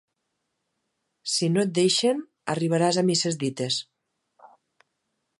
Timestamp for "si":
1.33-1.49